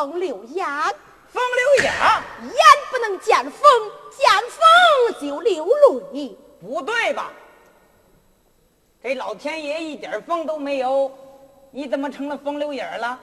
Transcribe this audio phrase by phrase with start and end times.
[0.00, 0.66] 风流眼，
[1.28, 1.92] 风流眼，
[2.42, 2.56] 眼
[2.90, 3.70] 不能见风，
[4.10, 5.66] 见风就流
[6.10, 6.34] 泪。
[6.58, 7.30] 不对吧？
[9.02, 11.12] 这老天爷一点风都没有，
[11.70, 13.20] 你怎么成了风流眼了？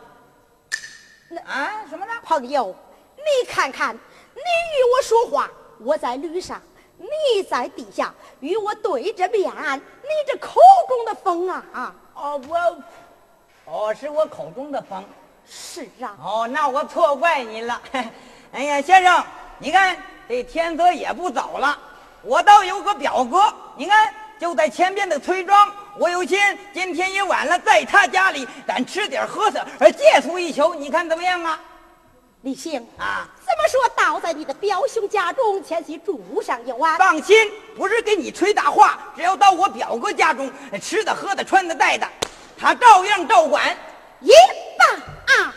[1.29, 2.13] 那啊，什么呢？
[2.23, 2.75] 朋友，
[3.15, 5.49] 你看看，你与我说话，
[5.79, 6.61] 我在驴上，
[6.99, 11.95] 你在地下，与我对着面，你这口中的风啊！
[12.13, 12.77] 哦，我，
[13.65, 15.03] 哦，是我口中的风。
[15.49, 16.15] 是啊。
[16.23, 17.81] 哦，那我错怪你了。
[18.53, 19.23] 哎呀，先生，
[19.59, 19.95] 你看
[20.27, 21.77] 这天色也不早了，
[22.21, 25.71] 我倒有个表哥，你看就在前边的崔庄。
[25.99, 26.39] 我有心，
[26.73, 31.59] 今天也晚了，在他家里咱吃点喝点，而借宿一宿，你看怎么样啊？
[32.43, 36.97] 李兴啊，这么说倒在你的表兄家中，前去住上一晚？
[36.97, 42.07] 放心，不是给你吹大话，只要到我表哥家中，吃的、喝的、穿的、戴的，
[42.57, 43.75] 他照样照管。
[44.21, 44.31] 一
[44.77, 44.89] 棒
[45.27, 45.53] 啊！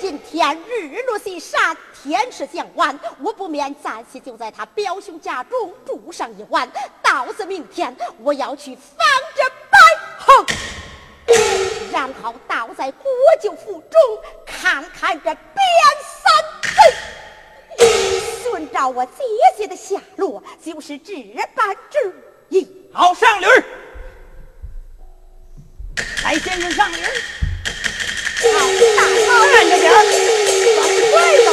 [0.00, 1.76] 今天日落西山。
[2.04, 6.70] 天是将晚，我不免暂时就在他表兄家中住上一晚。
[7.02, 9.78] 到子明天，我要去放这白
[10.18, 10.44] 鹤，
[11.90, 13.98] 然后倒在国舅府中
[14.44, 15.36] 看看这边
[16.22, 16.30] 三
[17.78, 19.22] 贼，寻找我姐
[19.56, 21.14] 姐的下落，就是这
[21.54, 22.14] 般之
[22.50, 22.86] 意。
[22.92, 23.46] 好，上驴，
[26.24, 27.10] 来先生上驴儿。
[28.52, 28.58] 好，
[28.96, 29.94] 大嫂慢着点儿，
[30.76, 31.14] 往快
[31.44, 31.46] 走。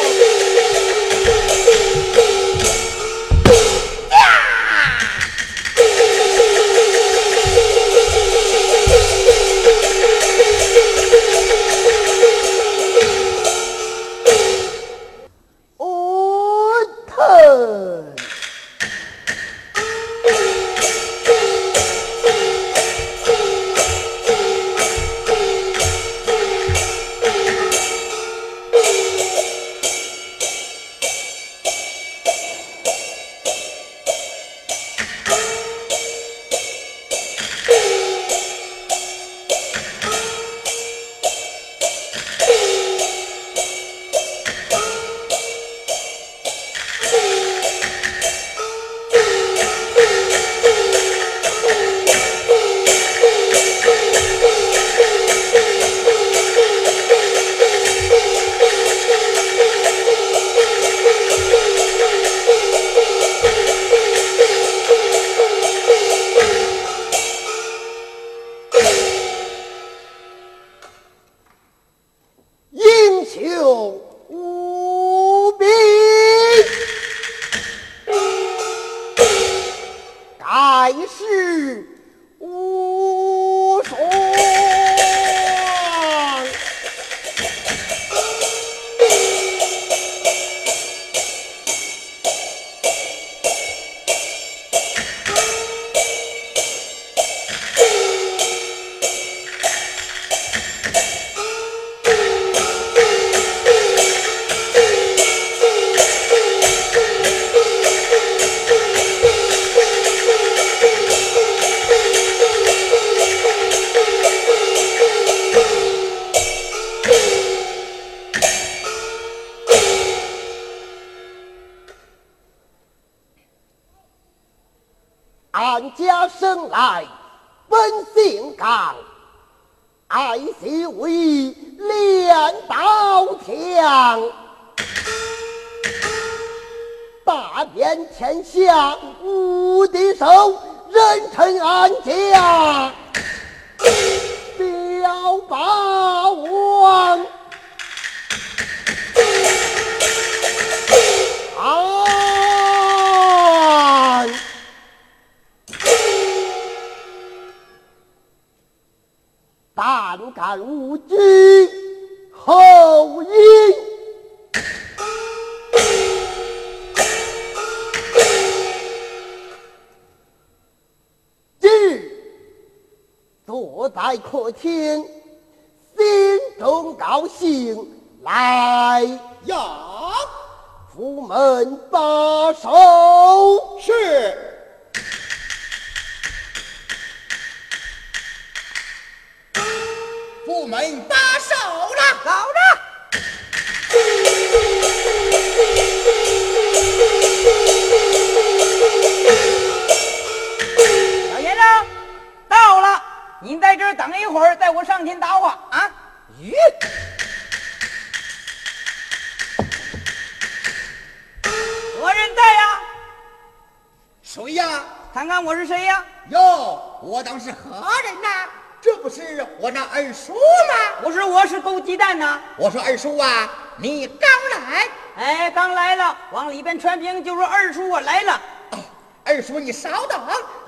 [215.92, 216.06] 呀？
[216.30, 217.70] 哟，我当是何
[218.04, 218.48] 人呐？
[218.82, 220.74] 这不是我那二叔吗？
[221.04, 222.42] 我说，我是勾鸡蛋呐。
[222.58, 224.88] 我说二叔啊，你刚来。
[225.18, 228.42] 哎，刚来了，往里边传兵，就说二叔我来了。
[228.72, 228.80] 哦，
[229.26, 230.20] 二叔你稍等，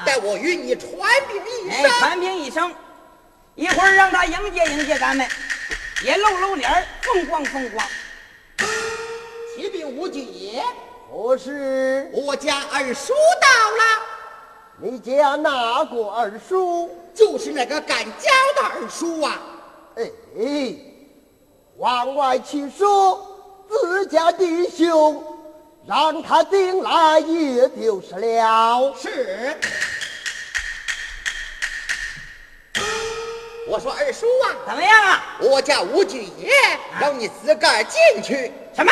[0.06, 0.92] 待我与你传
[1.28, 1.92] 兵一哎，声。
[2.00, 2.76] 传兵一声，
[3.56, 5.28] 一会儿让他迎接迎接咱们，
[6.04, 7.88] 也露露脸，风光风光。
[9.56, 10.62] 启禀无忌，
[11.10, 14.03] 我是我家二叔到了，
[14.86, 16.90] 你家哪个二叔？
[17.14, 19.40] 就是那个干家的二叔啊。
[19.96, 20.76] 哎，
[21.78, 23.26] 往外去说
[23.70, 25.24] 自家弟兄，
[25.88, 28.94] 让他进来也就是了。
[29.02, 29.58] 是。
[33.70, 35.38] 我说二叔啊，怎么样啊？
[35.40, 36.52] 我家吴巨爷
[37.00, 38.52] 让你自个儿进去。
[38.76, 38.92] 什么？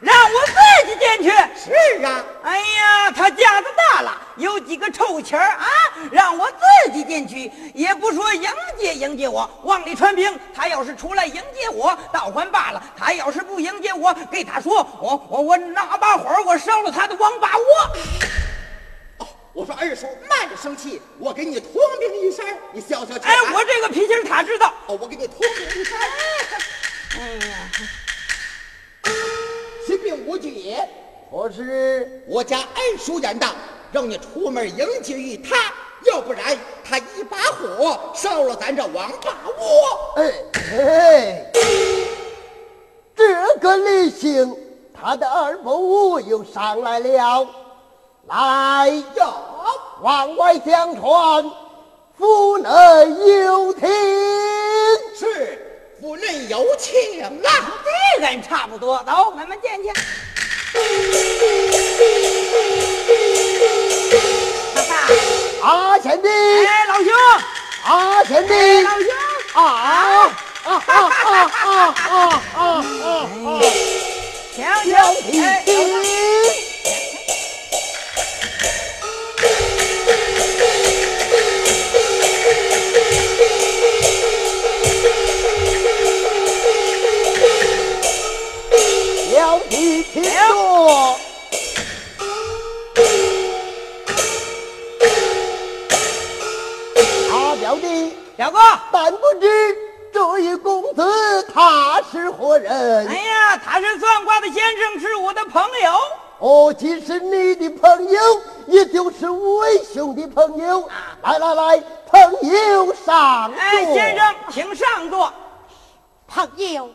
[0.00, 0.52] 让我自
[0.86, 1.30] 己进去？
[1.54, 5.66] 是啊，哎呀，他架子大了，有几个臭钱儿啊！
[6.10, 10.38] 让我自己进去，也不说迎接迎接我，往里传兵。
[10.54, 17.64] 他要是出来迎接我，倒还罢了；他要是不迎接我，给他说我我我拿把火，我烧了他的王八窝。
[19.18, 23.24] 哦，我说二叔慢着生气，我给你通禀一声，你消消气。
[23.24, 24.72] 哎，我这个脾气他知道。
[24.86, 25.98] 哦，我给你通禀一声。
[27.18, 27.56] 哎呀，
[30.00, 30.74] 启禀无忌，
[31.30, 33.48] 我是我家恩叔言道，
[33.92, 35.74] 让你出门迎接于他，
[36.10, 40.14] 要不然他一把火烧了咱这王八窝。
[40.16, 40.32] 哎
[40.72, 41.52] 哎，
[43.14, 44.56] 这个李姓，
[44.98, 47.46] 他的二伯又上来了，
[48.26, 49.34] 来呀，
[50.00, 51.44] 往外相传，
[52.18, 52.70] 府内
[53.44, 53.86] 有听。
[55.14, 55.69] 是
[56.00, 57.30] 不论有请啊！
[58.16, 59.90] 这人差不多，走，咱们进去。
[65.62, 66.28] 阿前弟，
[66.88, 67.12] 老兄，
[67.84, 69.08] 阿前弟，老兄，
[69.52, 70.32] 啊啊
[70.64, 70.94] 啊啊
[71.26, 72.84] 啊啊啊啊！
[74.56, 74.96] 锵锵，
[75.44, 75.44] 哎，
[89.70, 91.16] 弟，小弟请坐。
[97.32, 98.58] 啊，表弟，表哥，
[98.92, 99.76] 但不知
[100.12, 103.06] 这位公子他是何人？
[103.06, 105.92] 哎呀，他是算卦的先生，是我的朋友。
[106.38, 108.20] 哦，既是你的朋友，
[108.66, 110.88] 也就是为兄的朋友。
[111.22, 113.60] 来来来，朋友上座。
[113.60, 115.32] 哎，先生，请上座。
[116.26, 116.88] 朋友，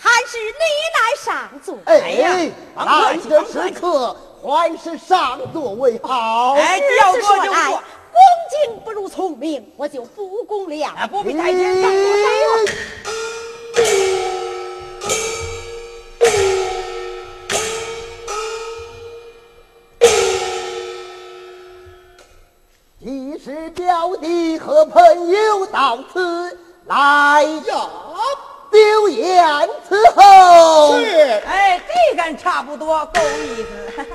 [0.00, 0.64] 还是你
[0.96, 1.76] 来上座。
[1.84, 6.54] 哎，哎呀来的时刻还是上座为好。
[6.54, 7.82] 哎，日要子说就坐恭。
[8.50, 10.88] 敬不如从命，我就不恭了。
[10.88, 11.90] 啊，不必太谦，上。
[23.02, 27.90] 既是表弟和朋友到此来，哟，
[28.70, 29.44] 丢言
[29.88, 30.98] 伺候。
[31.00, 34.06] 是哎，这杆差不多，够意思。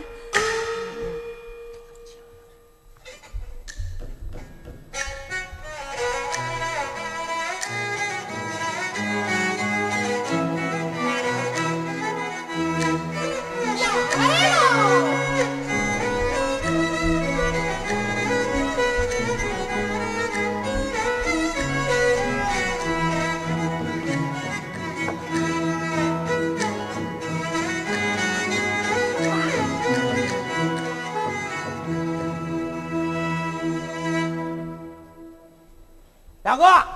[36.56, 36.88] 大哥，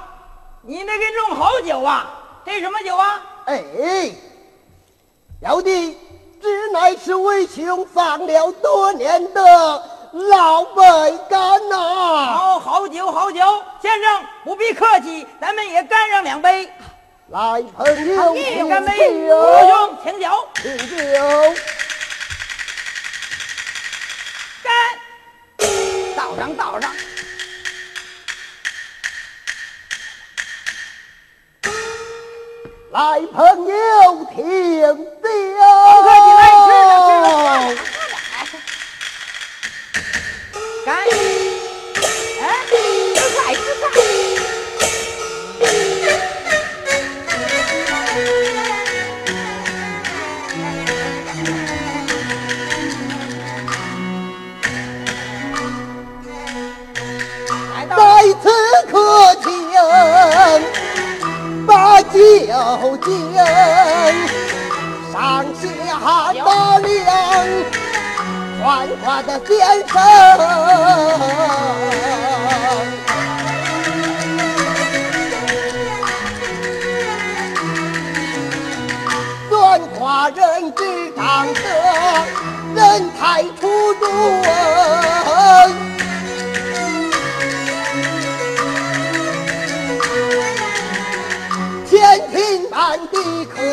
[0.61, 2.07] 你那给弄好酒啊？
[2.45, 3.21] 这什么酒啊？
[3.45, 3.61] 哎，
[5.41, 5.97] 表弟，
[6.41, 13.41] 这乃是为兄放了多年的老白干呐、好，好酒，好酒。
[13.81, 16.71] 先生不必客气，咱们也干上两杯。
[17.27, 21.19] 来，朋友，干杯，酒老兄，请酒，请酒。
[24.63, 24.71] 干。
[26.15, 26.89] 倒上，倒上。
[32.91, 34.37] 来，朋友，听
[34.81, 34.95] 酒。
[34.95, 37.29] 不客气，来吃了，吃了，
[38.45, 38.65] 吃了。
[40.85, 40.87] 干。
[42.41, 42.73] 哎，吃
[43.35, 43.85] 菜，吃菜。
[62.11, 63.35] 究竟，
[65.11, 65.63] 上下
[66.33, 67.07] 打量，
[68.59, 68.61] 传
[69.03, 69.49] 话的先
[69.87, 69.93] 生。
[79.49, 80.81] 算卦人之
[81.15, 81.59] 长德，
[82.75, 84.03] 人才出众。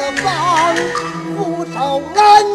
[0.07, 0.77] 地可防，
[1.37, 2.55] 福寿安宁。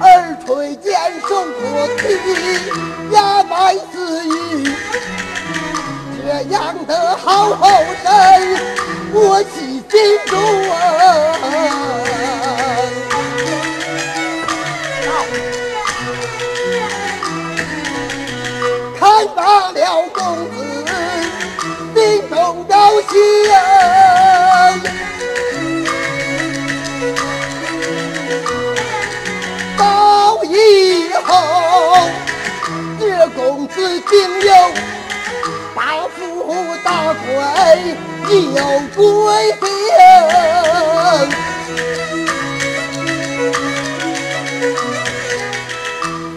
[0.00, 0.04] 耳
[0.44, 0.92] 垂肩
[1.26, 1.28] 手
[1.60, 2.04] 托体，
[3.12, 3.94] 牙白似
[4.26, 4.28] 玉，
[6.22, 7.66] 这样的好后
[8.02, 8.12] 生，
[9.12, 9.94] 我喜心
[10.26, 10.36] 中。
[19.36, 20.64] 罢了公子，
[21.94, 23.12] 心中高兴。
[29.76, 31.28] 到以后，
[32.98, 34.50] 这公子定有
[35.74, 36.18] 大富
[36.82, 37.28] 大贵，
[38.32, 38.62] 有
[38.96, 39.04] 贵
[39.60, 39.62] 姓。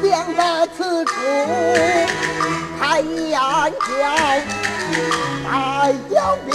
[0.04, 0.44] 想到
[0.76, 1.14] 此处，
[2.80, 3.42] 开眼角，
[5.52, 6.54] 爱叫表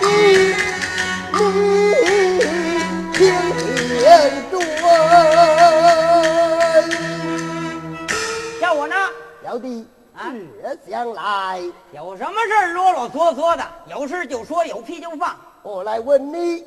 [0.00, 0.54] 弟，
[1.32, 1.38] 你
[3.12, 3.18] 听
[3.58, 4.00] 天
[4.52, 4.54] 准。
[8.60, 8.94] 叫我呢？
[9.42, 9.84] 表弟，
[10.14, 10.32] 啊
[10.62, 11.60] 这厢来，
[11.92, 13.64] 有什么事儿啰啰嗦嗦的？
[13.90, 15.36] 有事就说，有屁就放。
[15.64, 16.64] 我来问你，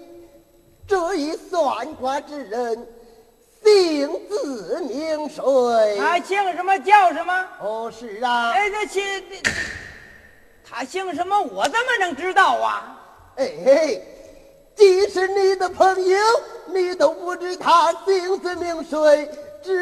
[0.86, 2.86] 这一算卦之人，
[3.64, 5.98] 姓字名谁？
[5.98, 7.46] 他姓什么叫什么？
[7.62, 8.52] 哦，是啊。
[8.52, 9.52] 哎，那姓这
[10.70, 11.42] 他姓什么？
[11.42, 12.94] 我怎么能知道啊？
[13.38, 14.04] 哎嘿，
[14.76, 16.18] 即使你的朋友，
[16.68, 19.30] 你都不知他姓字名谁，
[19.64, 19.74] 这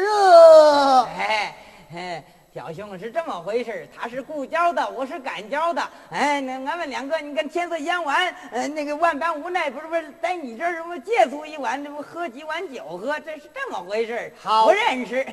[1.04, 1.56] 哎
[1.94, 2.24] 哎，
[2.56, 5.90] 小兄是这么回事他是故交的，我是赶交的。
[6.08, 15.26] 哎，那俺们两个，你看天色将晚，呃，那个万般无奈，不是不是，在你这儿我借宿一晚，这不喝几碗酒喝，这是这么回事好不认识。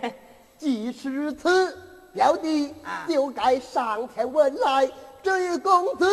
[0.57, 1.77] 既是如此，
[2.13, 6.05] 表弟啊就该上前问来，这位公子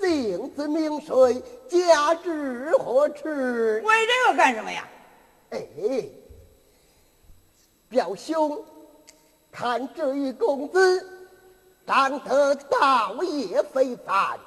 [0.00, 3.28] 姓字名谁，家至何处？
[3.28, 4.88] 问这个干什么呀？
[5.50, 5.60] 哎，
[7.90, 8.64] 表兄，
[9.58, 11.08] 看这一公子
[11.86, 14.38] 长得倒也非凡，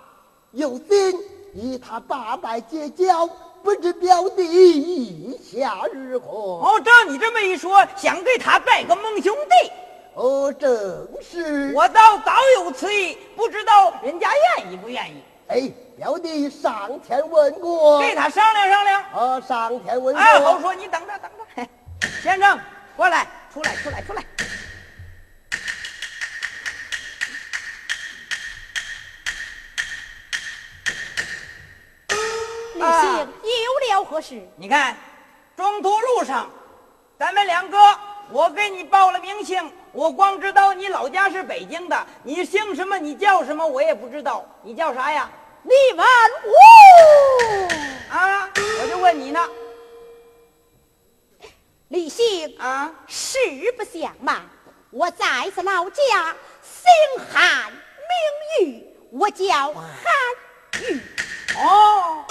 [0.52, 1.20] 有心
[1.56, 3.26] 与他八拜结交，
[3.64, 6.38] 不知表弟意下如何？
[6.64, 9.72] 哦，照你这么一说，想给他拜个盟兄弟，
[10.14, 11.74] 哦，正是。
[11.74, 19.04] 我倒早有此意，不知道人家愿意不愿意，哎，表弟上前问过，给他商量商量。
[19.16, 20.22] 哦，上前问过。
[20.22, 21.68] 哎，好说，你等着等着。
[22.22, 22.60] 先生，
[22.96, 24.24] 过来，出来，出来，出来。
[32.80, 34.42] 李啊姓有了何事？
[34.56, 34.96] 你看，
[35.58, 36.50] 中途路上，
[37.18, 37.78] 咱们两个，
[38.32, 44.46] 我给你报了名姓，我光知道你老家是北京的，你姓什么，你叫什么，我也不知道。
[44.64, 45.30] 你叫啥呀？
[45.62, 46.08] 你问
[46.46, 48.50] 我，啊，
[48.82, 49.46] 我就问你呢。
[51.90, 53.38] 李姓啊，实
[53.78, 54.42] 不相瞒，
[54.90, 59.84] 我在此老家姓韩名玉，我叫韩
[60.82, 61.02] 玉，
[61.58, 62.26] 哦，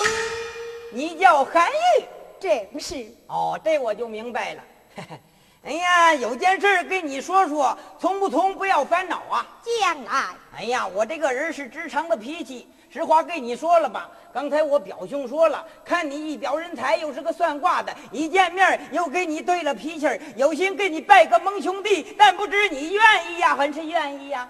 [0.93, 2.05] 你叫韩玉。
[2.41, 4.63] 正是哦，这我就明白了。
[5.65, 9.47] 哎呀，有件事儿跟你说说，从不从不要烦恼啊。
[9.65, 14.09] 将来哎呀，我这个人是直肠的脾气，实话跟你说了吧。
[14.33, 24.49] 刚才我表兄说了，看你一表人才，又是个算卦的，一见面又跟你对了脾气儿，有心跟你拜个盟兄弟，但不知你愿意呀，还是愿意呀？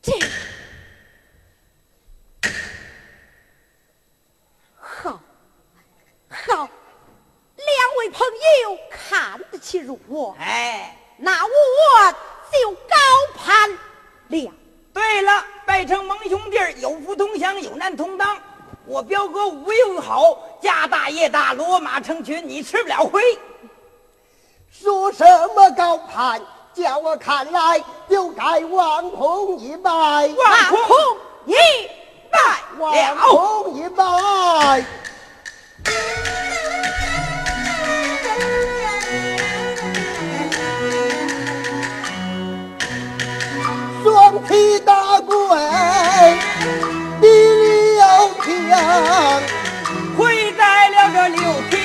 [0.00, 0.12] 这
[4.78, 5.20] 好，
[6.48, 6.68] 好，
[7.56, 8.26] 两位朋
[8.62, 12.14] 友看得起如我，哎，那我
[12.50, 12.96] 就高
[13.36, 14.52] 攀了。
[14.92, 18.36] 对了，拜成盟兄弟，有福同享，有难同当。
[18.86, 23.38] 我彪哥武艺好，家大业大，骡马成群，你吃不了亏。
[24.70, 26.40] 说什么高攀，
[26.72, 30.88] 叫我看来就该望空一拜，望空
[31.46, 31.54] 一
[32.30, 33.22] 拜望了。
[33.26, 34.84] 空一拜。
[44.48, 46.38] 皮大官，
[47.20, 49.40] 地里要，
[50.16, 51.79] 回来了个六。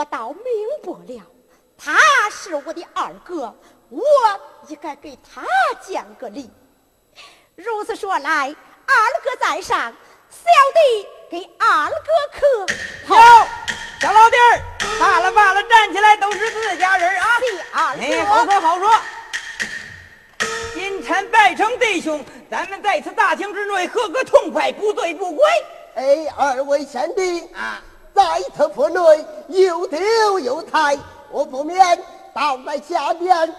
[0.00, 0.38] 我倒明
[0.82, 1.22] 白了，
[1.76, 1.94] 他
[2.30, 3.54] 是我的二哥，
[3.90, 4.02] 我
[4.68, 5.42] 应该给他
[5.86, 6.50] 讲个理。
[7.54, 8.48] 如此说来，
[8.86, 9.92] 二哥在上，
[10.30, 11.96] 小弟给二哥
[12.32, 12.66] 磕。
[13.06, 13.14] 头，
[14.00, 14.62] 小老弟儿，
[14.98, 17.26] 罢了罢了，站起来，都是自家人啊！
[17.38, 18.02] 谢二哥。
[18.02, 18.90] 哎，好说好说。
[20.72, 25.44] 今晨拜成弟兄，咱们在此大厅之内喝个痛快，不醉不归
[25.94, 27.82] 哎，二位贤弟，啊！
[28.14, 28.22] 在
[28.56, 29.00] 此府内
[29.48, 30.98] 又丢又抬，
[31.30, 31.98] 我不免
[32.34, 33.54] 倒在下边，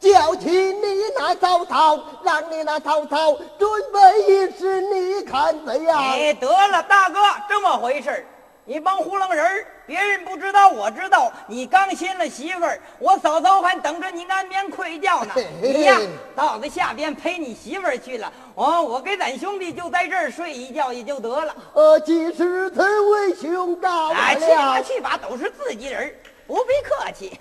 [0.00, 5.98] 叫起你那曹操，让你那曹操准备一时，你看怎样？
[5.98, 8.26] 哎，得了，大哥，这么回事儿
[8.64, 11.32] 你帮糊弄人儿别人不知道，我知道。
[11.48, 15.34] 你刚新了媳妇儿，我嫂嫂还等着你安眠睡觉呢。
[15.60, 15.98] 你呀，
[16.36, 18.32] 到了下边陪你媳妇儿去了。
[18.54, 21.56] 哦，我给咱兄弟就在这儿睡一觉也就得了。
[21.74, 24.80] 呃，几时才为兄告哎，来去吧。
[24.82, 26.14] 去吧，都是自己人
[26.46, 27.36] 不必客气。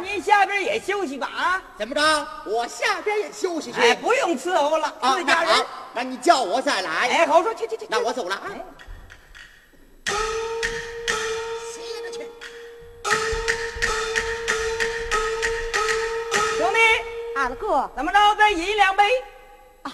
[0.00, 1.62] 您下边也休息吧啊。
[1.76, 2.00] 怎么着？
[2.46, 3.80] 我下边也休息去。
[3.80, 5.52] 哎，不用伺候了，啊，自家人。
[5.52, 7.08] 那好，那你叫我再来。
[7.08, 7.86] 哎，好说，去去去。
[7.88, 8.50] 那我走了啊。
[8.50, 8.64] 哎
[11.72, 12.30] 歇着去。
[16.56, 16.78] 兄弟，
[17.36, 18.34] 二哥，怎么着？
[18.36, 19.04] 再饮两杯。
[19.82, 19.92] 啊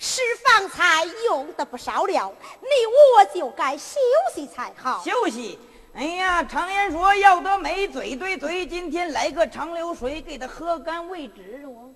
[0.00, 2.68] 是方才用的不少了，你
[3.16, 3.98] 我就该休
[4.32, 5.02] 息才好。
[5.04, 5.58] 休息。
[5.98, 11.66] 哎呀，常言说要得美嘴对嘴，今天来个长流水，给他喝干为止。
[11.66, 11.92] 我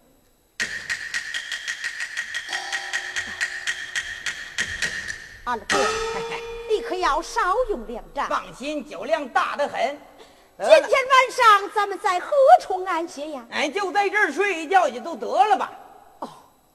[5.44, 5.76] 二哥，
[6.68, 8.28] 你可要少用两盏。
[8.28, 9.96] 放心，酒量大得很。
[10.58, 10.90] 今天晚
[11.30, 13.46] 上咱们在何处安歇呀？
[13.52, 15.70] 哎，就在这儿睡一觉也就得了吧。
[16.18, 16.28] 哦，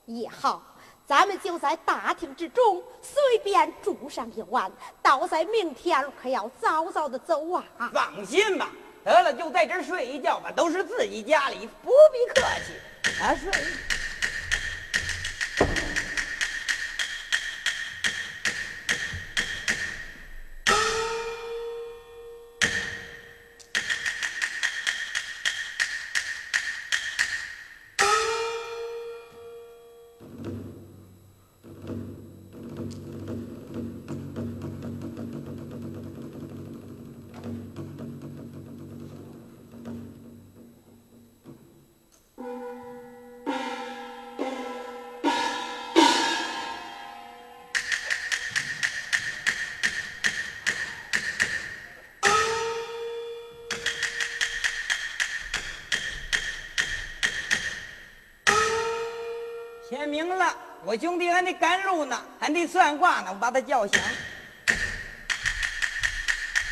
[0.06, 0.62] 也好，
[1.08, 4.70] 咱们就在大厅之中随便住上一晚，
[5.02, 7.63] 到在明天可要早早的走啊。
[7.93, 8.70] 放心吧，
[9.06, 13.22] 得了，就在这儿睡一觉吧，都是自己家里，不必客气。
[13.24, 13.50] 啊，睡。
[60.08, 64.02] 明了，我兄弟还得赶路呢，还得算卦呢，我把他叫醒。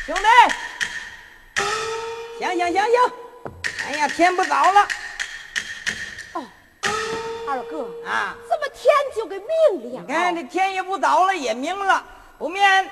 [0.06, 1.62] 兄弟，
[2.38, 3.12] 醒醒醒醒！
[3.86, 4.88] 哎呀，天不早了
[6.32, 6.44] 哦，
[7.48, 8.34] 二哥，啊！
[8.48, 9.46] 怎么天就给明
[9.92, 10.34] 了你看？
[10.34, 12.04] 这天也不早了，也明了，
[12.38, 12.90] 不面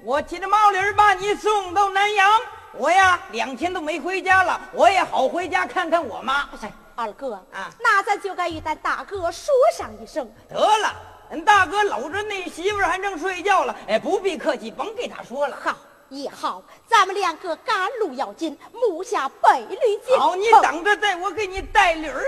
[0.00, 2.30] 我骑着毛驴儿把你送到南阳。
[2.72, 6.48] 我呀，两天都没回家了，我也好回家看看我妈。
[6.60, 10.30] 哎，二哥啊那咱就该与咱大哥说上一声。
[10.48, 10.94] 得了，
[11.30, 15.56] 俺大哥搂着那媳妇儿还正睡觉了，哎，不必客气，甭给他说了。
[15.62, 15.76] 好
[16.10, 19.76] 也好，咱们两个赶路要紧，目下百驴
[20.06, 22.24] 进好，你等着，待我给你带驴儿。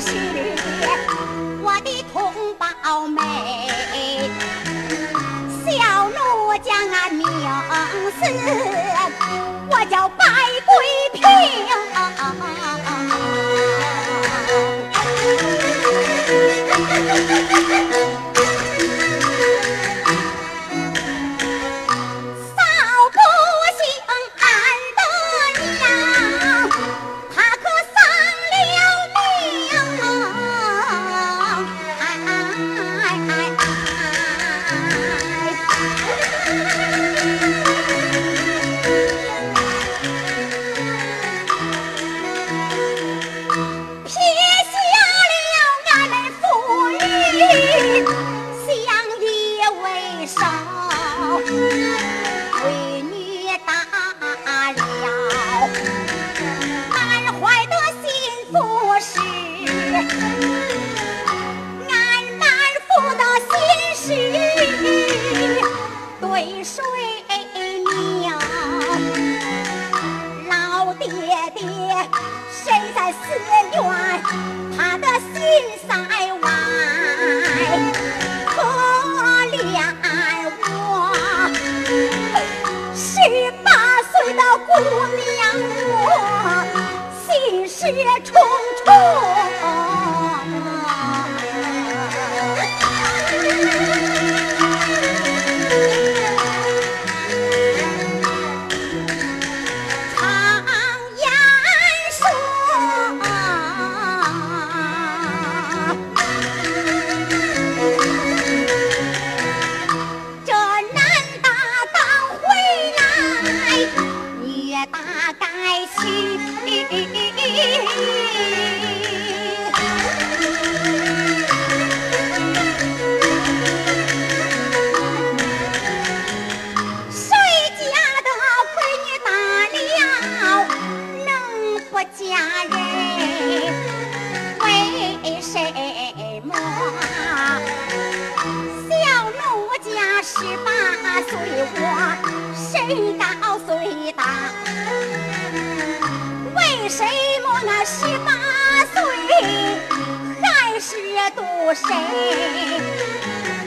[0.00, 0.06] 是
[1.62, 2.66] 我的同胞
[3.06, 3.22] 们，
[5.66, 6.16] 小奴
[6.64, 7.26] 将俺名
[8.18, 8.24] 字，
[9.68, 10.24] 我叫白
[10.64, 10.74] 桂
[11.12, 11.20] 平。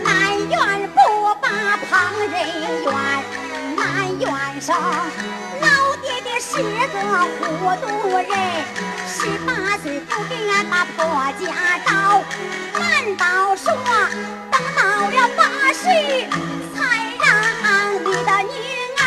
[0.04, 0.12] 难
[0.50, 0.98] 怨不
[1.42, 1.46] 把
[1.90, 2.34] 旁人
[2.84, 2.88] 怨，
[3.76, 3.82] 难
[4.20, 4.70] 怨上。
[5.62, 5.66] 老
[6.02, 6.52] 爹爹是
[6.94, 6.96] 个
[7.40, 7.42] 糊
[7.82, 7.86] 涂
[8.18, 8.30] 人，
[9.08, 10.98] 十八岁就给俺把婆
[11.40, 11.44] 家
[11.86, 11.90] 倒。
[12.80, 13.66] 难道说
[14.52, 15.42] 等到了八
[15.74, 15.82] 十，
[16.74, 16.78] 才
[17.20, 17.24] 让
[17.64, 17.68] 俺
[18.04, 18.10] 的
[18.44, 18.54] 女
[19.00, 19.02] 儿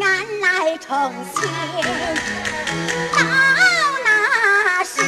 [0.00, 0.04] 俺
[0.40, 0.88] 来成
[1.34, 1.38] 亲？
[3.12, 3.18] 到
[4.04, 4.08] 那
[4.84, 4.98] 时。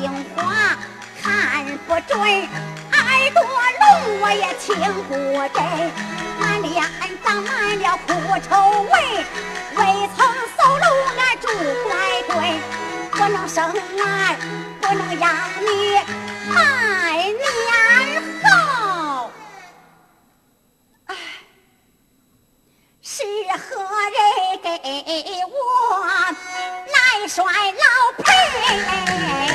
[0.00, 0.78] 听话
[1.20, 4.76] 看不准耳朵聋我也听
[5.08, 5.12] 不
[5.48, 5.58] 真
[6.38, 6.84] 满脸
[7.24, 8.12] 长满了苦
[8.48, 8.94] 臭味
[9.74, 10.24] 未曾
[10.56, 10.84] 搜路
[11.16, 11.48] 我拄
[11.88, 11.90] 拐
[12.28, 12.38] 棍
[13.10, 14.36] 不能生儿
[14.80, 15.66] 不能养女
[16.54, 16.56] 百
[17.34, 19.32] 年后
[23.02, 23.82] 是何
[24.14, 24.16] 人
[24.62, 24.68] 给
[25.42, 25.52] 我
[26.86, 27.82] 来摔老
[28.22, 29.47] 盆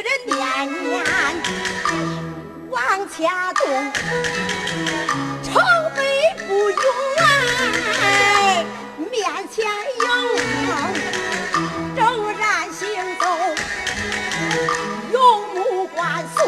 [0.00, 0.36] 人念
[0.82, 0.90] 念
[2.70, 2.74] 往
[3.10, 3.62] 前动，
[5.42, 5.52] 城
[5.94, 6.00] 北
[6.48, 6.74] 不远，
[9.10, 9.12] 面
[9.50, 9.58] 前
[9.98, 10.04] 有
[10.64, 10.68] 风，
[11.96, 11.98] 仍
[12.38, 12.40] 然
[12.72, 12.80] 行
[13.20, 13.22] 走，
[15.12, 15.16] 有
[15.54, 15.98] 目光
[16.34, 16.38] 送，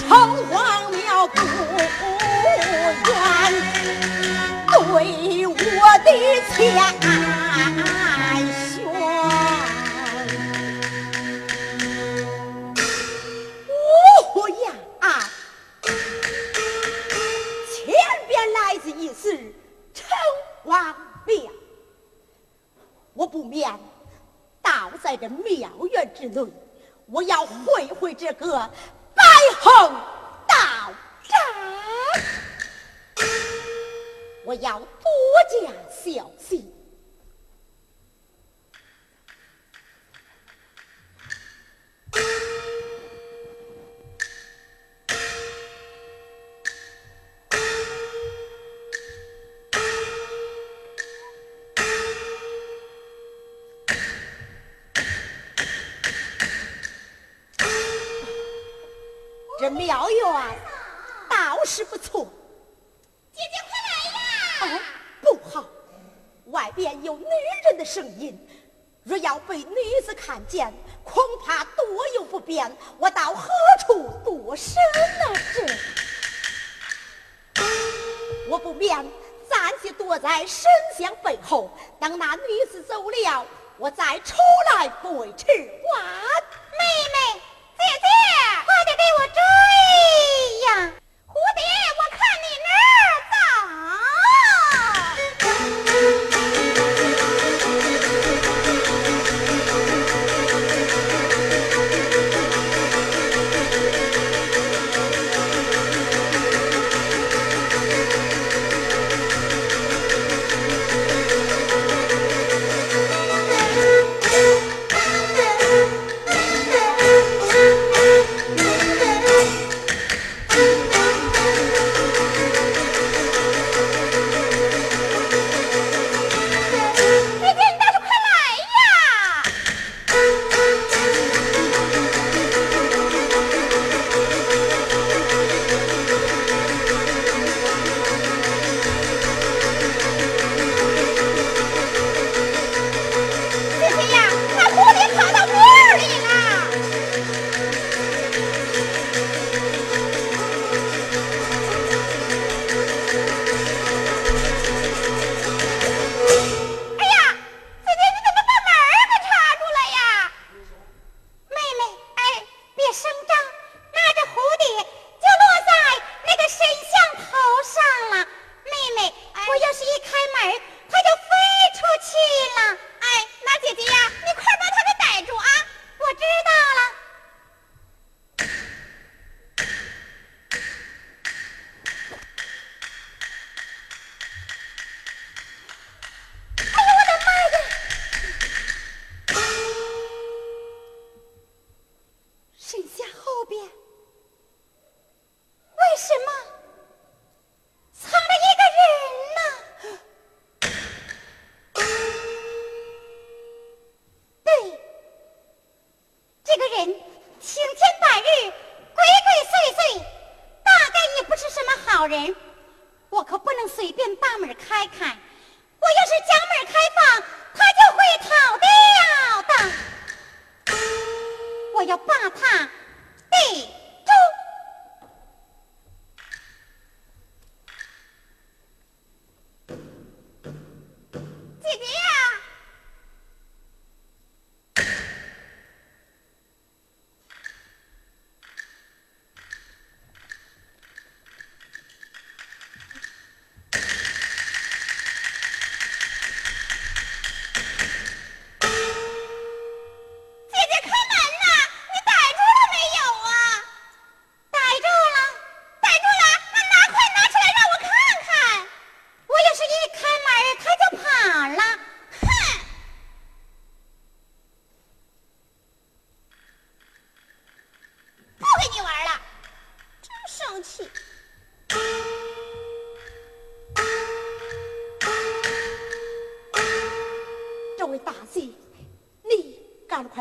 [0.00, 0.08] 城
[0.50, 0.52] 隍
[0.90, 0.98] 庙
[1.28, 1.36] 不
[3.06, 3.14] 远，
[4.66, 4.76] 对
[5.46, 5.54] 我
[6.04, 6.08] 的
[6.56, 6.97] 前。
[27.06, 28.58] 我要会会这个
[29.14, 29.24] 白
[29.60, 29.88] 鹤
[30.46, 30.92] 道
[31.24, 31.36] 长，
[34.44, 34.86] 我要多
[35.48, 36.30] 加笑。
[70.46, 70.72] 见
[71.04, 71.84] 恐怕多
[72.14, 73.48] 有不便，我到何
[73.86, 75.40] 处躲身呢？
[75.54, 75.64] 这
[78.50, 78.96] 我不便，
[79.48, 81.70] 暂且躲在神仙背后，
[82.00, 84.36] 等那女子走了，我再出
[84.72, 84.88] 来。
[85.02, 85.46] 对，吃
[85.82, 87.40] 瓜，妹妹
[87.76, 88.06] 姐姐，
[88.64, 89.38] 快点给我追
[90.66, 90.97] 呀！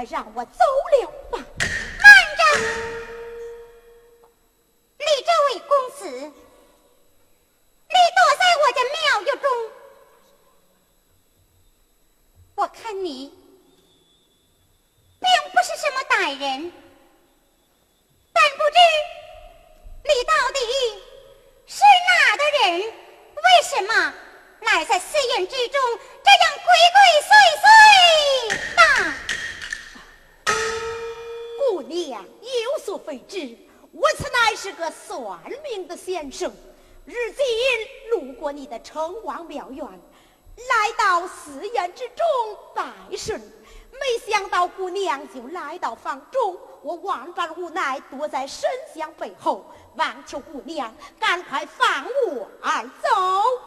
[0.10, 0.60] 让我走
[0.93, 1.38] 了吧。
[1.38, 2.05] 慢
[2.38, 2.41] 着，
[4.99, 6.30] 你这位公子，你
[8.16, 9.45] 躲在我的庙宇中，
[12.55, 13.34] 我看你
[15.20, 16.72] 并不是什么歹人。
[36.32, 36.51] 生
[37.05, 37.45] 日今
[38.11, 42.25] 路过你的城隍庙院来到寺院之中
[42.75, 43.39] 拜神
[43.91, 49.65] 没想到姑娘就来到房中我万般无奈躲在神像背后
[49.95, 53.66] 望求姑娘赶快放我而走。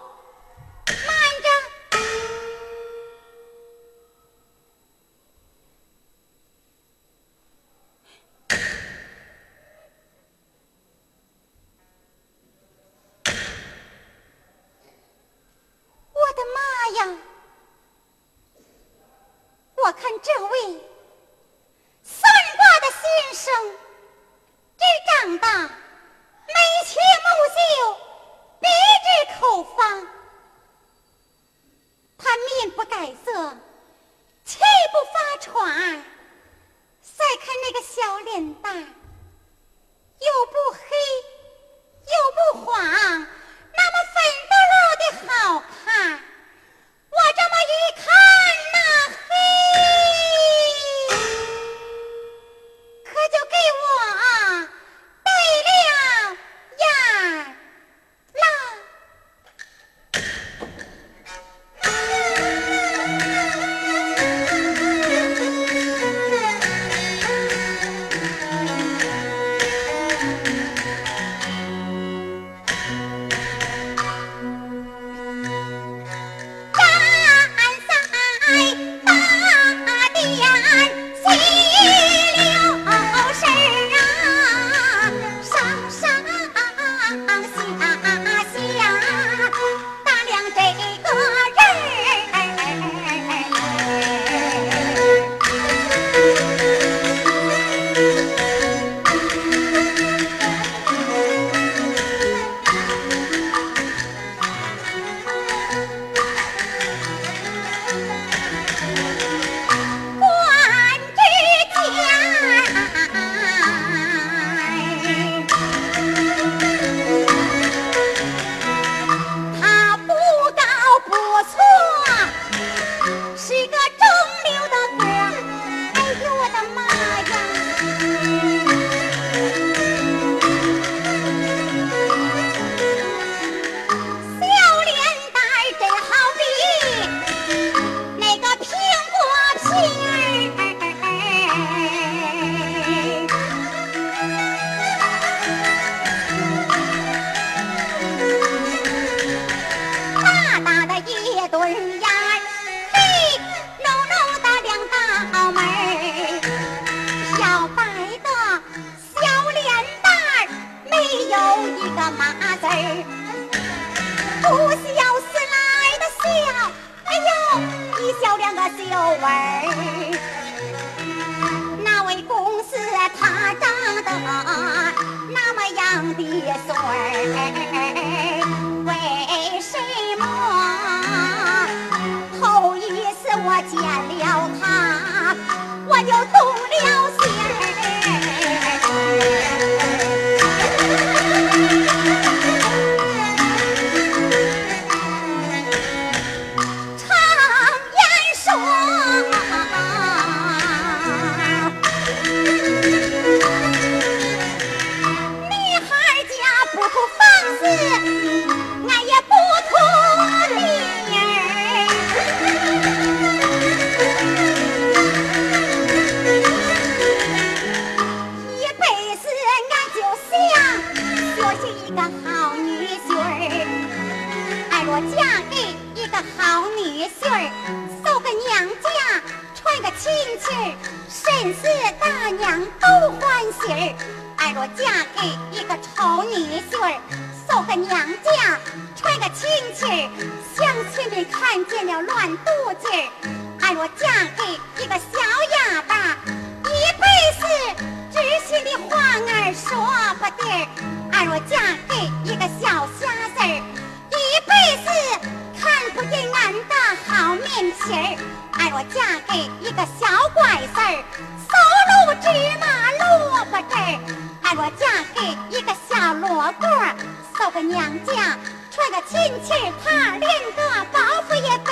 [267.63, 268.39] 娘家
[268.71, 269.53] 揣个亲戚，
[269.85, 270.61] 他连个
[270.93, 270.99] 包
[271.29, 271.71] 袱也背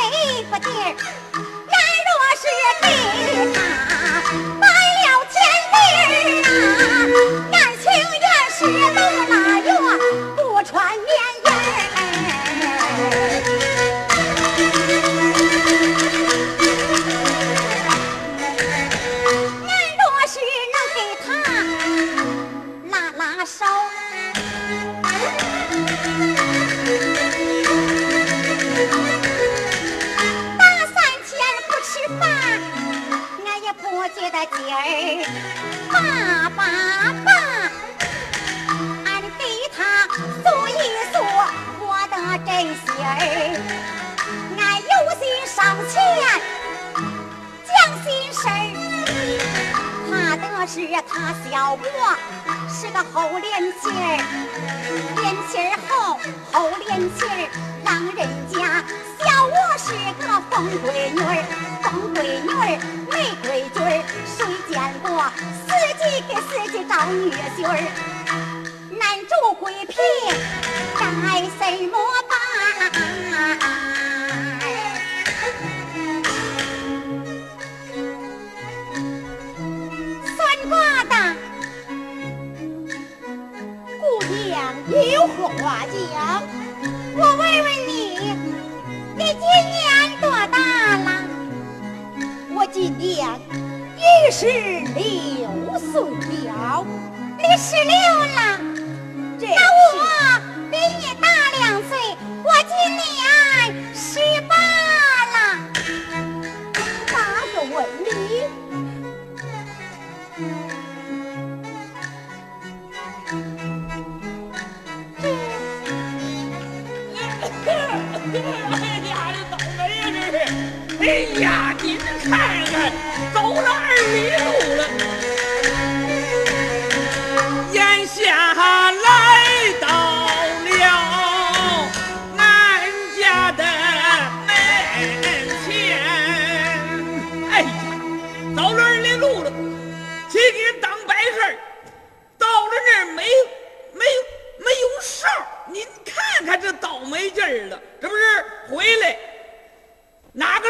[0.51, 0.71] 不进。
[1.35, 1.77] 俺
[2.07, 2.43] 若是
[2.83, 2.85] 给
[3.55, 3.68] 他。
[53.41, 54.48] 链接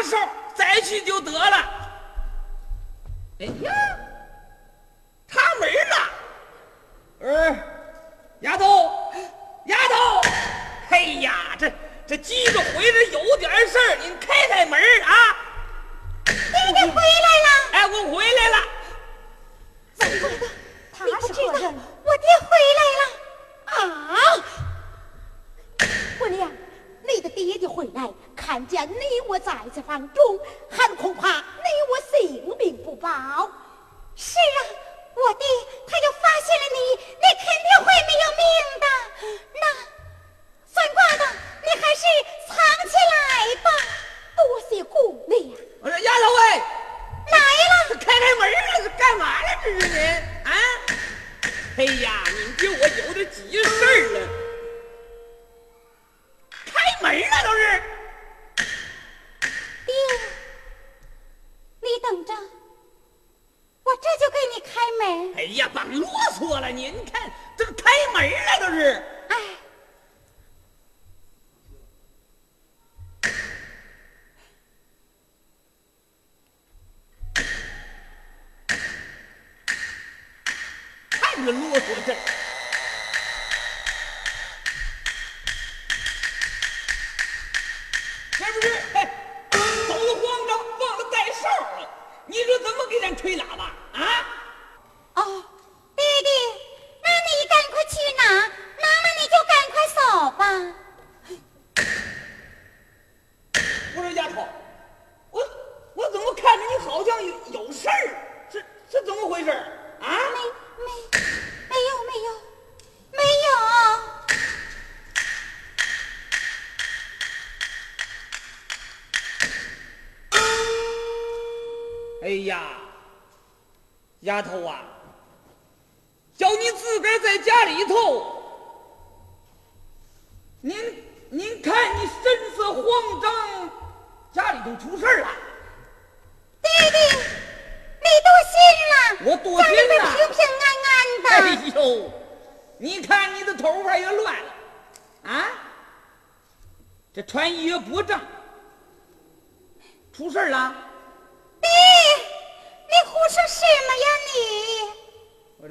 [0.09, 0.17] 收
[0.55, 1.57] 再去就得了。
[3.39, 3.88] 哎呀。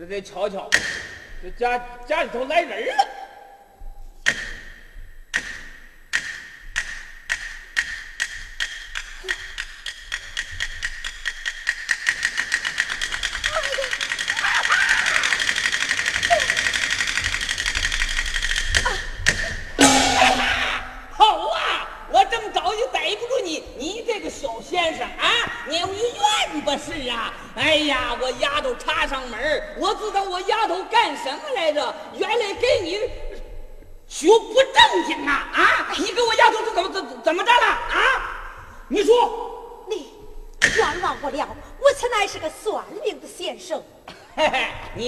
[0.09, 0.71] 你再瞧瞧
[1.43, 3.18] 这家家里头来人了。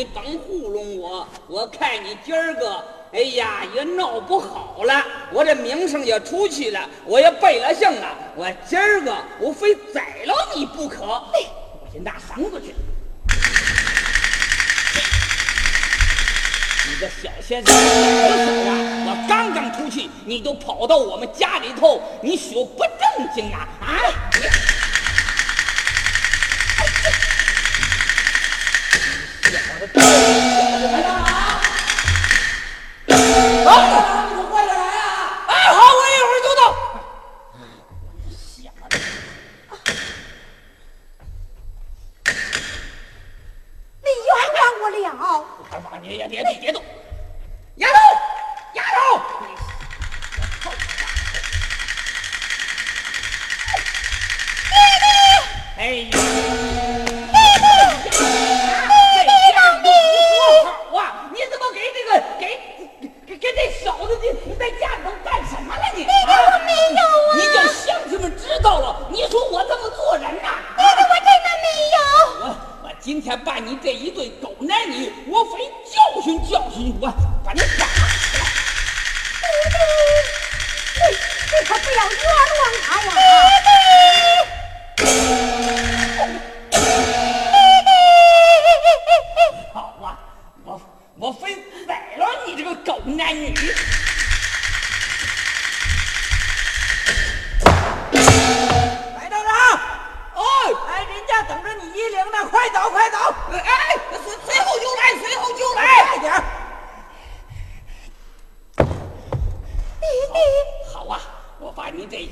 [0.00, 2.82] 你甭糊弄我我看你今儿个
[3.12, 11.44] 哎呀也闹不好了我这名声也出去了我也背了姓了我今儿个我非宰了你不可嘿
[11.82, 12.74] 我先拿绳子去。
[16.88, 18.72] 你个小先生你走啊
[19.04, 24.29] 我刚刚出去你就跑到我们家里头你学不正经啊啊？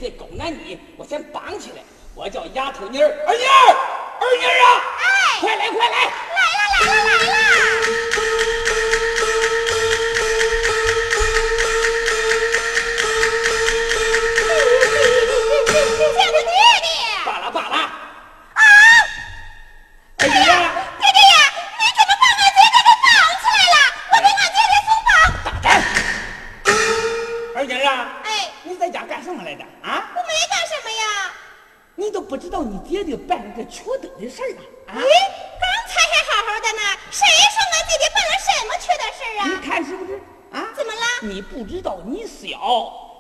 [0.01, 1.83] 这狗男女，我先绑起来。
[2.15, 3.77] 我叫丫头妮儿，二妮儿，
[4.21, 4.83] 二妮儿啊！
[4.99, 7.88] 哎，快来，快来，来了，来了，来了！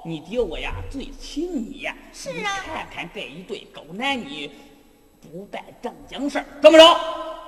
[0.08, 1.94] 你爹我呀最亲你呀。
[2.14, 2.64] 是啊。
[2.64, 4.50] 看看这一对狗男女，
[5.20, 6.42] 不办正经事。
[6.62, 6.84] 这么着，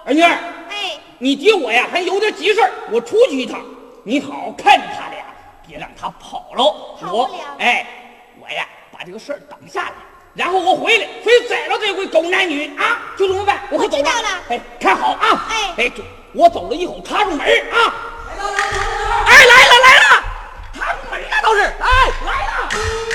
[0.04, 0.20] 二女。
[0.20, 1.00] 哎。
[1.18, 3.64] 你爹我呀还有点急事，我出去一趟。
[4.04, 5.24] 你好好看着他俩，
[5.66, 6.62] 别让他跑了。
[7.00, 7.30] 好。
[7.58, 7.86] 哎。
[8.38, 9.94] 我呀把这个事儿等下来。
[10.34, 13.14] 然后我回来，非宰了这回狗男女啊。
[13.16, 13.62] 就这么办。
[13.70, 14.28] 我可知道了。
[14.50, 15.48] 哎，看好啊。
[15.48, 15.74] 哎。
[15.78, 15.92] 哎，
[16.34, 17.94] 我走了一后，插上门啊。
[19.24, 20.24] 哎，来了来了。
[20.74, 21.62] 插上门了倒是。
[21.62, 22.12] 哎。
[22.72, 23.06] Ah!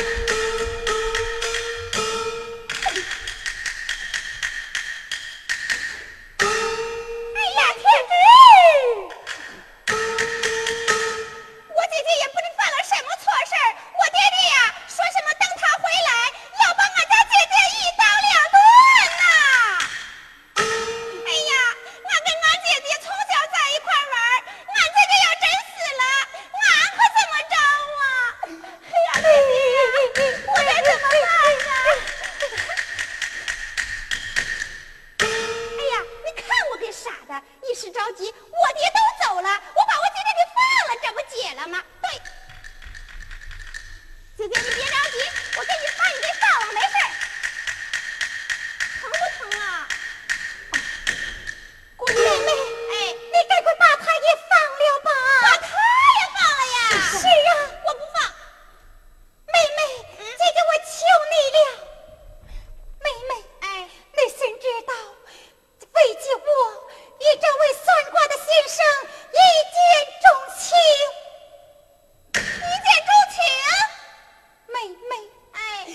[75.09, 75.87] 妹妹，哎，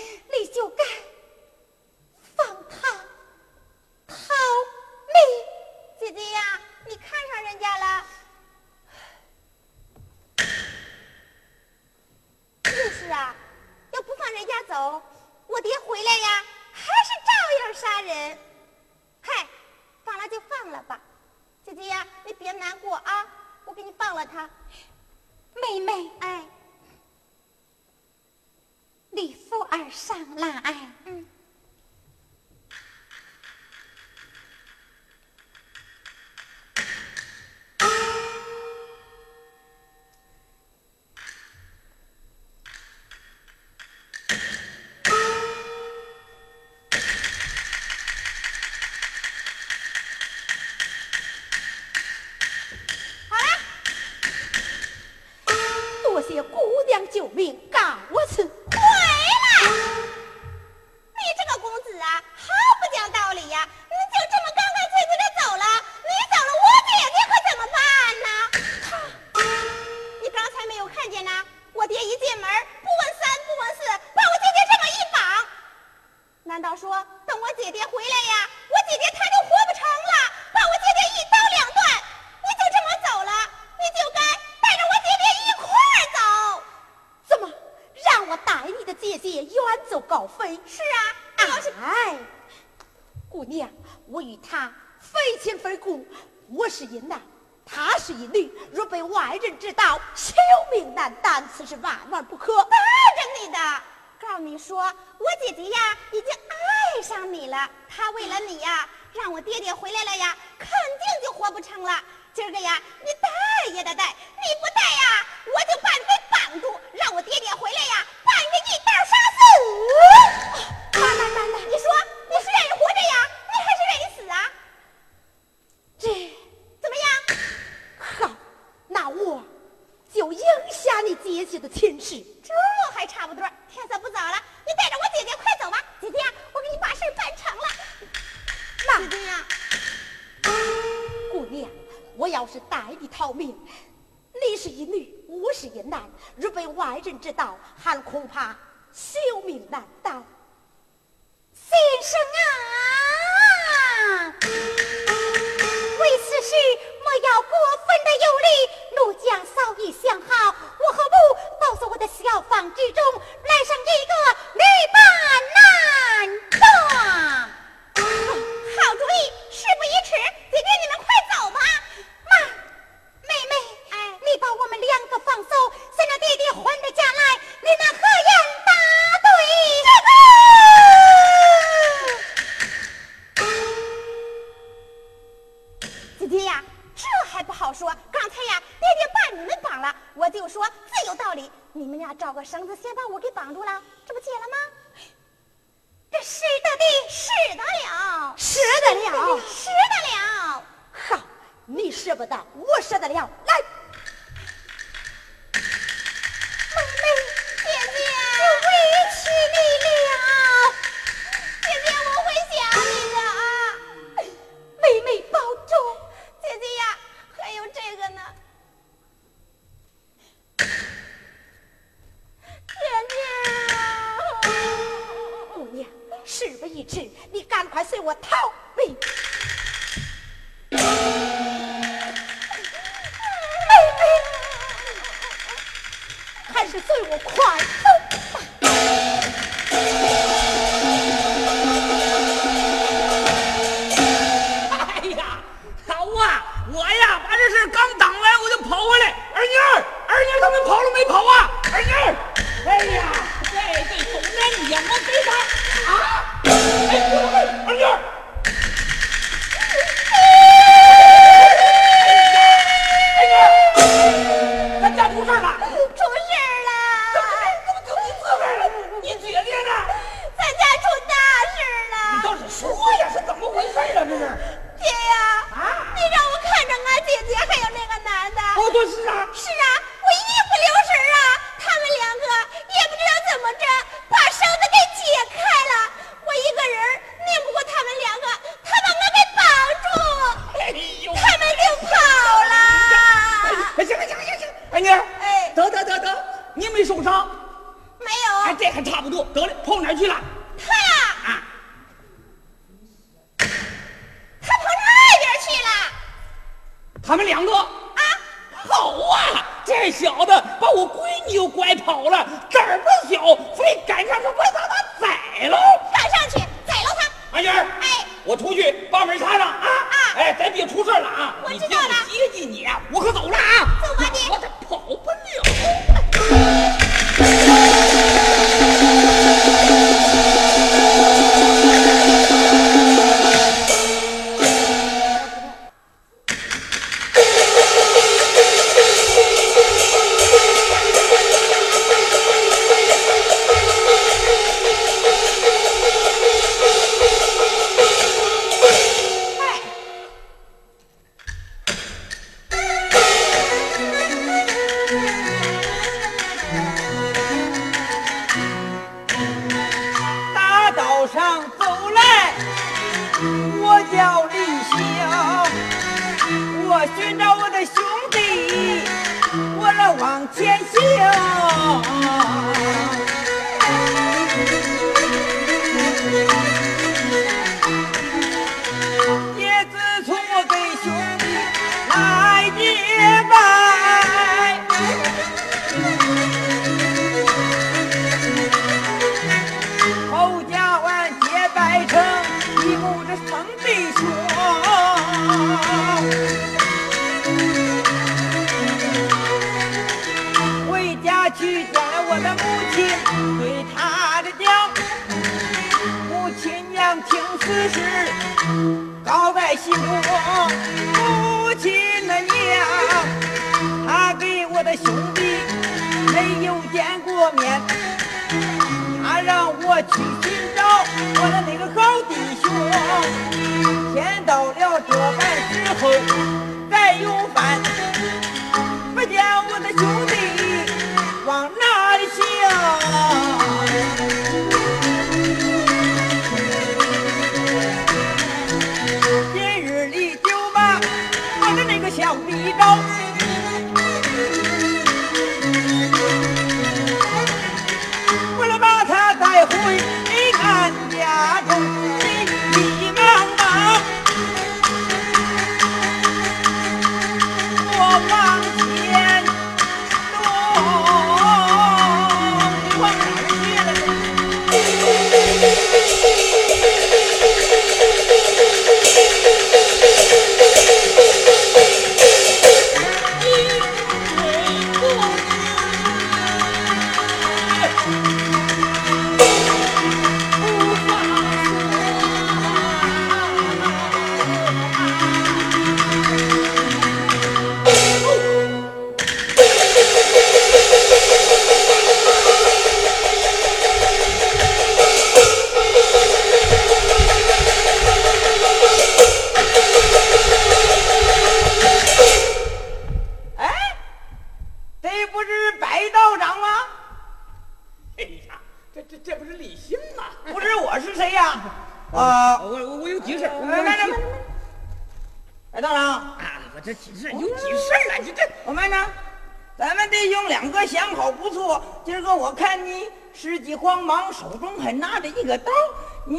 [310.01, 315.55] 小子把我闺女又拐跑了，胆儿不小，非赶上去把他他宰了！
[315.93, 317.37] 赶上去宰了他。
[317.37, 317.87] 安娟儿，哎，
[318.23, 319.67] 我出去把门插上啊！
[319.67, 321.35] 啊哎，咱别出事了啊！
[321.43, 323.77] 我知道了接济你啊，我可走了啊！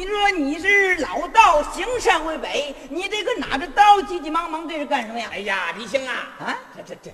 [0.03, 5.29] 你说你是老道，行善为北，你这个拿着刀急急忙忙这是干什么呀？
[5.31, 7.11] 哎呀，李兴啊，啊，这这这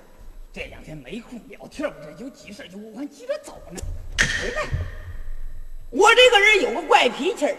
[0.51, 3.79] 这两天没空聊天，我这有急事，就我还急着走呢。
[4.41, 4.63] 回来。
[5.91, 7.55] 我这个人有个怪脾气儿，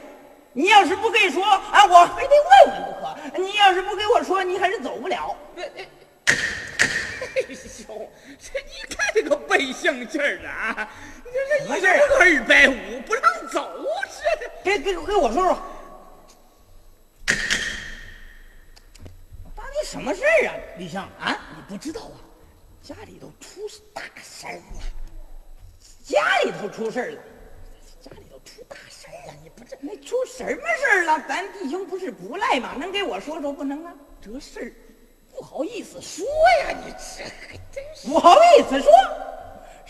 [0.53, 2.33] 你要是不给说啊，我非得
[2.67, 3.39] 问问不可。
[3.41, 5.37] 你要是不给我说，你还是走不了。
[5.55, 5.63] 哎
[7.49, 7.55] 呦，
[8.37, 10.91] 这你看这个背性劲儿啊！
[11.31, 13.71] 你这这一什么事二百五不让走，
[14.65, 15.59] 这给给给我说说，
[19.55, 20.55] 到底什么事儿啊？
[20.77, 22.19] 李相啊，你不知道啊，
[22.83, 23.61] 家里头出
[23.95, 24.83] 大事儿了，
[26.03, 27.19] 家里头出事儿了，
[28.01, 31.23] 家里头出大事儿了，你不知那出什么事儿了？
[31.29, 32.75] 咱弟兄不是不赖吗？
[32.77, 33.95] 能给我说说不能啊？
[34.21, 34.73] 这事儿
[35.31, 36.27] 不好意思说
[36.63, 38.09] 呀，你这还真是。
[38.09, 38.91] 不好意思说，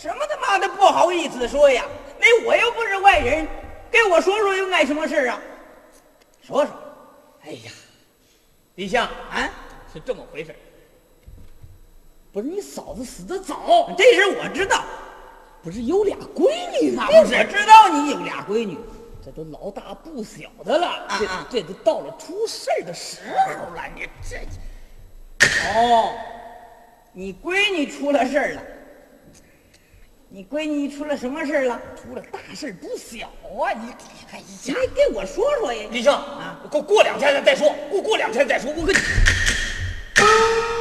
[0.01, 1.85] 什么他妈的不好意思说呀？
[2.19, 3.47] 那我又不是外人，
[3.91, 5.39] 给我说说又碍什么事儿啊？
[6.43, 6.75] 说说
[7.45, 7.71] 哎呀，
[8.77, 9.51] 李相啊，
[9.93, 10.57] 是这么回事儿
[12.33, 14.83] 不是你嫂子死的早，这事我知道。
[15.63, 16.49] 不是有俩闺
[16.81, 17.07] 女吗？
[17.11, 18.79] 我不是，知道你有俩闺女，
[19.23, 24.39] 这都老大不小的了，这啊这都到了出事儿的时候了，你这
[25.75, 26.15] 哦，
[27.13, 28.63] 你闺女出了事儿了。
[30.33, 31.81] 你闺女出了什么事儿了？
[32.01, 33.73] 出了大事不小啊！
[33.75, 33.93] 你
[34.31, 35.89] 哎呀你呀，给我说说呀。
[35.91, 39.01] 李青啊，过过两天再说，过过两天再说，我跟你，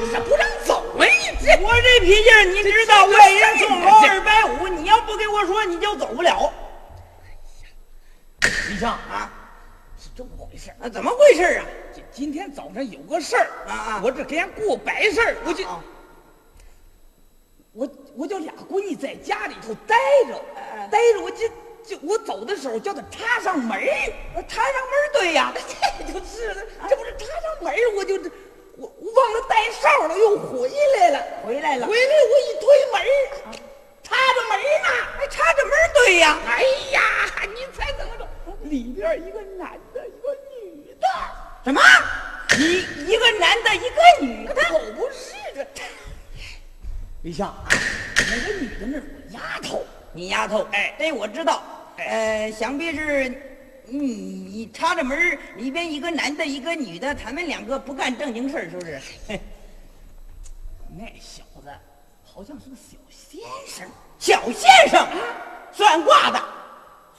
[0.05, 1.03] 你咋不让走啊？
[1.03, 6.53] 你这我这脾气你知道，外人送猴二百五，你要不给我说，你就走不了
[7.23, 7.29] 哎
[8.49, 9.33] 呀李青啊！
[9.97, 11.65] 是这么回事儿啊，怎么回事儿啊？
[11.91, 15.83] 今今天早上有个事儿啊啊我这给人过白事儿，我就啊
[17.79, 19.95] 我我叫俩闺女在家里头待
[20.27, 21.47] 着，哎待着我就
[21.81, 28.29] 就我走的时候叫她插上门儿，插上门儿对呀， 这就是了，这不是插上门儿，我就这
[28.75, 33.55] 我我忘了带哨了，又回来了，回来了回来我一推门儿，
[34.03, 36.37] 插着门儿呢，还插着门儿对呀。
[36.45, 36.61] 哎
[36.91, 37.01] 呀，
[37.55, 38.27] 你猜怎么着？
[38.63, 41.07] 里边一个男的，一个女的，
[41.63, 41.81] 什么？
[42.57, 44.53] 一一个男的，一个女的。
[44.53, 45.65] 可不是这。
[47.23, 47.67] 李香啊，
[48.15, 50.95] 那个女的那我丫头，你丫头，哎。
[50.97, 51.61] 这我知道。
[51.97, 53.27] 呃，想必是
[53.85, 59.01] 你你插着门儿里边一个男的，一个女的，他们两个不干正经事儿，是不是？
[60.97, 61.69] 那小子
[62.23, 63.87] 好像是个小先生，
[64.17, 65.05] 小先生，
[65.73, 66.41] 算卦的，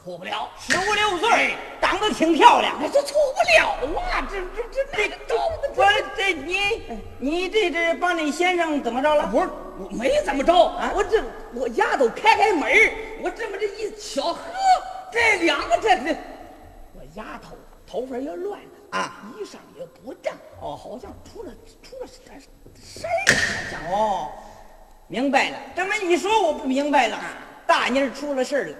[0.03, 0.49] 错不了。
[0.59, 2.75] 十五六岁，长得挺漂亮。
[2.81, 4.27] 哎，这错不了啊！
[4.31, 5.87] 这这这这个招的我
[6.17, 6.83] 这你
[7.19, 9.27] 你这这帮你先生怎么着了？
[9.27, 9.49] 不是，
[9.79, 11.23] 我没怎么着啊我这
[11.55, 12.71] 我丫头开开门
[13.23, 14.41] 我这么这一瞧，呵，
[15.13, 16.17] 这两个这这，
[16.95, 17.55] 我丫头
[17.87, 18.59] 头发也乱
[18.91, 21.53] 啊，衣裳也不正，哦，好像出了
[21.83, 22.49] 出了点事
[23.07, 24.31] 儿，好像哦，
[25.09, 25.59] 明白了。
[25.77, 27.19] 这么一说，我不明白了。
[27.67, 28.77] 大妮儿出了事儿了，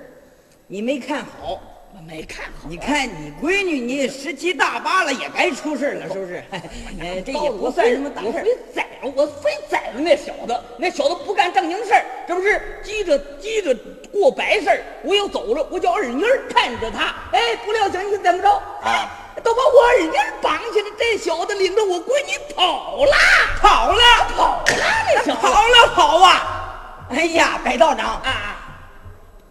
[0.73, 1.59] 你没看好。
[1.93, 2.69] 我没看好。
[2.69, 6.45] 你看你闺女，你也十七大八了，也该出事儿了，是不是？
[6.53, 8.33] 哎， 这也不算什么大事儿。
[8.33, 13.75] 我非宰了，我非宰了那小子，那小子不干正经事儿，这不是急着急着
[14.13, 18.49] 过白事儿，我要走了，我叫二妮儿看着他，哎，不料想你怎么着
[18.83, 19.11] 啊？
[19.43, 23.13] 都把我二妮儿绑起来，这小子领着我闺女跑了，
[23.61, 24.03] 跑了，
[24.37, 24.75] 跑了，
[25.13, 27.07] 那小子跑了，跑啊！
[27.11, 28.60] 哎呀，白道长，啊！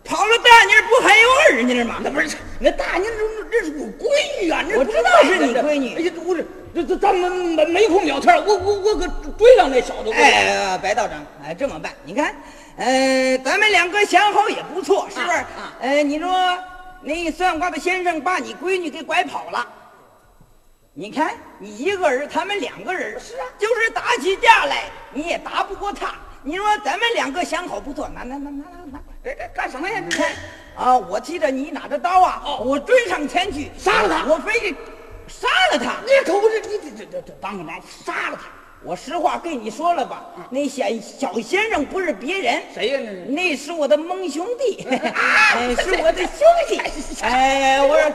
[0.09, 1.97] 跑了大妮儿不还有二妮儿吗？
[2.01, 4.65] 那不是那大妮，这这是我闺女啊！
[4.67, 9.07] 那我知道是你闺女哎呀，不是，这这咱们没没空聊天我我我可
[9.37, 10.09] 追上那小子。
[10.81, 11.93] 白道长，哎，这么办？
[12.03, 12.35] 你看，
[12.77, 15.37] 呃，咱们两个相好也不错，是不是？
[15.37, 16.57] 啊啊呃，你说
[17.03, 19.67] 那算卦的先生把你闺女给拐跑了，
[20.95, 26.15] 你看你一个人，他们两个人，是啊，就是打起架来，你也打不过他。
[26.41, 29.99] 你说咱们两个相好不错，拿拿拿拿拿拿，这这干什么呀？
[29.99, 30.31] 你看
[30.75, 34.77] 啊，我记着你拿着刀啊，哦我追上前去杀了他我非得
[35.27, 35.95] 杀了他。
[36.05, 38.43] 你可不是你这这这这帮个忙杀了他。
[38.81, 44.87] 我实话跟你说了吧，那小小先生不是别人，谁呀那是那是我的蒙兄弟，
[45.75, 46.81] 是我的兄弟。
[47.21, 48.11] 哎，我说，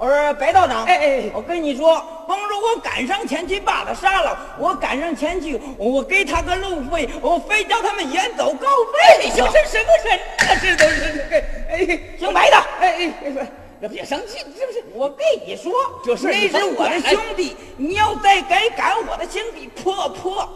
[0.00, 9.26] 我说白道长，哎哎我跟你说，甭说我赶上前去把他杀了，我赶上前去，我给他个路费，我非叫他们远走高飞。
[9.26, 10.56] 你这是什么人呢？
[10.62, 11.36] 这都是这
[11.68, 13.52] 哎，姓白的，哎哎哎，
[13.82, 14.82] 这别生气，是不是？
[14.94, 15.70] 我跟你说，
[16.02, 20.48] 这事儿你那是我的兄弟，你要再敢赶我的兄弟，破破，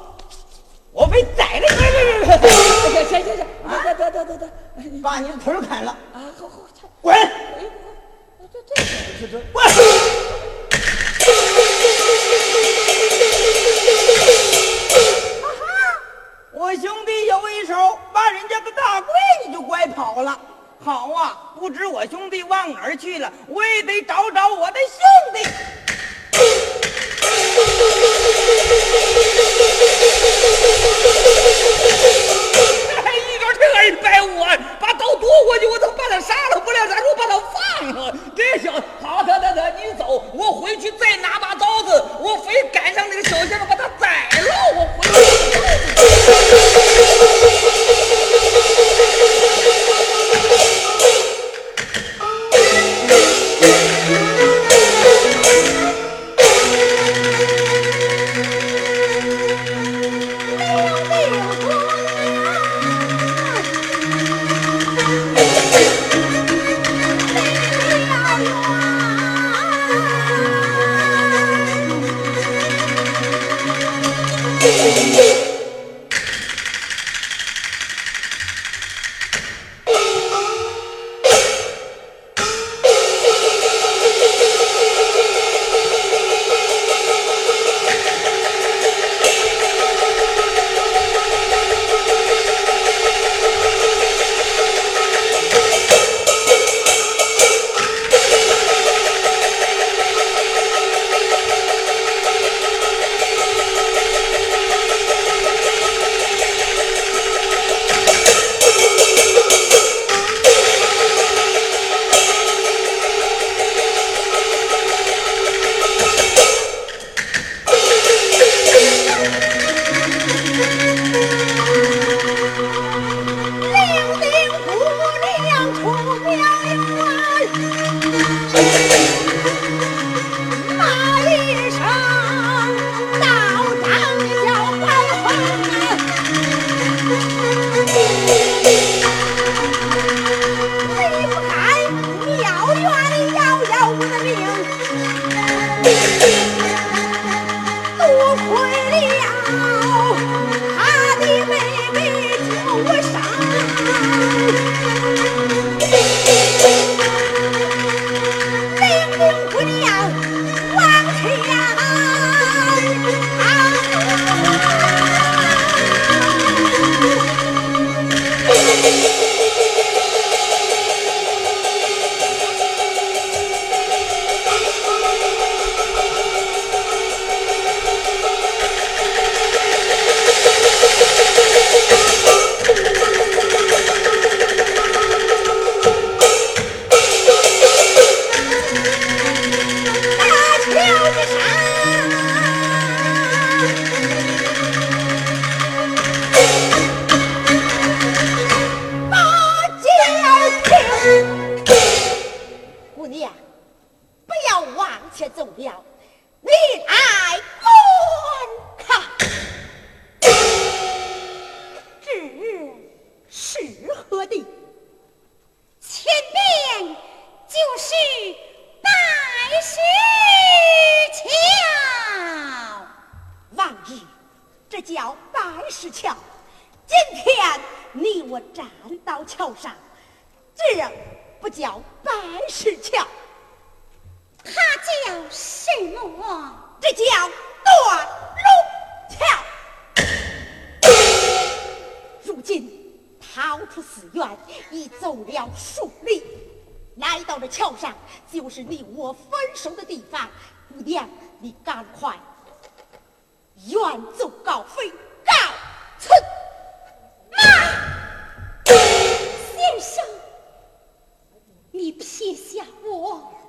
[0.91, 2.25] 我非宰了你！
[3.05, 3.47] 行行行行，
[3.85, 4.51] 得得得得得，
[5.03, 6.61] 把你的腿儿砍了，啊，好好，
[7.03, 7.15] 滚！
[8.67, 8.83] 这这
[9.21, 9.65] 这这滚！
[16.53, 19.07] 我兄弟有一手，把人家的大闺
[19.47, 20.39] 女就拐跑了。
[20.83, 25.49] 好啊，不知我兄弟往哪儿去了，我也得找找我的兄弟。
[33.55, 34.41] 这二百五，
[34.81, 38.15] 把刀夺过去，我都把他杀了，不料咱说把他放了。
[38.35, 38.73] 这小
[39.03, 45.15] 好，得得得，你走，我回去再拿把刀子，我非赶上那个小先生把他宰了，我回去。